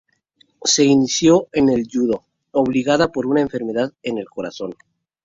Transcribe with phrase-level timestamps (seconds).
[0.63, 4.73] Se inició en el yudo, obligada por una enfermedad en el corazón.